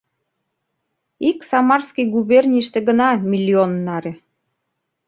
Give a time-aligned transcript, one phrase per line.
[1.29, 4.13] Ик Самарский губернийыште гына миллион наре